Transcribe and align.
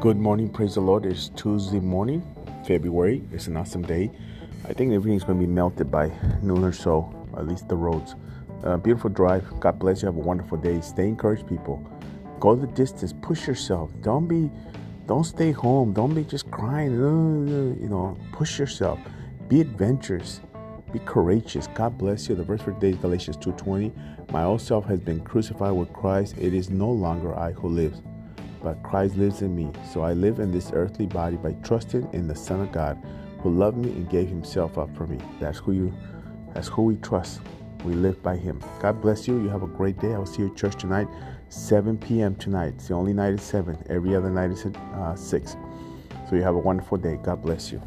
Good 0.00 0.16
morning, 0.16 0.48
praise 0.48 0.76
the 0.76 0.80
Lord. 0.80 1.04
It's 1.06 1.30
Tuesday 1.30 1.80
morning, 1.80 2.22
February. 2.64 3.20
It's 3.32 3.48
an 3.48 3.56
awesome 3.56 3.82
day. 3.82 4.12
I 4.68 4.72
think 4.72 4.92
everything's 4.92 5.24
going 5.24 5.40
to 5.40 5.44
be 5.44 5.52
melted 5.52 5.90
by 5.90 6.12
noon 6.40 6.62
or 6.62 6.72
so, 6.72 7.12
at 7.36 7.48
least 7.48 7.66
the 7.66 7.74
roads. 7.74 8.14
Uh, 8.62 8.76
beautiful 8.76 9.10
drive. 9.10 9.44
God 9.58 9.80
bless 9.80 10.02
you. 10.02 10.06
Have 10.06 10.14
a 10.14 10.20
wonderful 10.20 10.56
day. 10.56 10.80
Stay 10.82 11.08
encouraged, 11.08 11.48
people. 11.48 11.84
Go 12.38 12.54
the 12.54 12.68
distance. 12.68 13.12
Push 13.12 13.48
yourself. 13.48 13.90
Don't 14.00 14.28
be, 14.28 14.52
don't 15.08 15.24
stay 15.24 15.50
home. 15.50 15.92
Don't 15.92 16.14
be 16.14 16.22
just 16.22 16.48
crying. 16.52 16.92
You 16.92 17.88
know, 17.88 18.16
push 18.30 18.56
yourself. 18.56 19.00
Be 19.48 19.60
adventurous. 19.60 20.40
Be 20.92 21.00
courageous. 21.00 21.66
God 21.74 21.98
bless 21.98 22.28
you. 22.28 22.36
The 22.36 22.44
verse 22.44 22.62
for 22.62 22.70
today 22.70 22.90
is 22.90 22.96
Galatians 22.98 23.36
2:20. 23.38 23.92
My 24.30 24.44
old 24.44 24.60
self 24.60 24.86
has 24.86 25.00
been 25.00 25.18
crucified 25.22 25.72
with 25.72 25.92
Christ. 25.92 26.36
It 26.38 26.54
is 26.54 26.70
no 26.70 26.88
longer 26.88 27.36
I 27.36 27.50
who 27.50 27.66
lives 27.66 28.00
but 28.62 28.82
Christ 28.82 29.16
lives 29.16 29.42
in 29.42 29.54
me. 29.54 29.70
So 29.92 30.02
I 30.02 30.12
live 30.12 30.38
in 30.38 30.50
this 30.50 30.70
earthly 30.72 31.06
body 31.06 31.36
by 31.36 31.52
trusting 31.64 32.08
in 32.12 32.28
the 32.28 32.34
Son 32.34 32.60
of 32.60 32.72
God 32.72 32.98
who 33.40 33.50
loved 33.50 33.76
me 33.78 33.90
and 33.90 34.08
gave 34.10 34.28
himself 34.28 34.78
up 34.78 34.94
for 34.96 35.06
me. 35.06 35.18
That's 35.40 35.58
who 35.58 35.72
you 35.72 35.94
that's 36.54 36.68
who 36.68 36.82
we 36.82 36.96
trust. 36.96 37.40
We 37.84 37.94
live 37.94 38.20
by 38.22 38.36
him. 38.36 38.60
God 38.80 39.00
bless 39.00 39.28
you. 39.28 39.40
You 39.40 39.48
have 39.50 39.62
a 39.62 39.68
great 39.68 39.98
day. 40.00 40.14
I 40.14 40.18
will 40.18 40.26
see 40.26 40.42
you 40.42 40.50
at 40.50 40.56
church 40.56 40.74
tonight, 40.76 41.06
7 41.50 41.96
p.m. 41.98 42.34
tonight. 42.36 42.74
It's 42.74 42.88
the 42.88 42.94
only 42.94 43.12
night 43.12 43.34
is 43.34 43.42
7. 43.42 43.78
Every 43.88 44.16
other 44.16 44.30
night 44.30 44.50
is 44.50 44.66
at 44.66 44.76
uh, 44.76 45.14
6. 45.14 45.56
So 46.28 46.34
you 46.34 46.42
have 46.42 46.54
a 46.54 46.58
wonderful 46.58 46.98
day. 46.98 47.18
God 47.22 47.42
bless 47.42 47.70
you. 47.70 47.80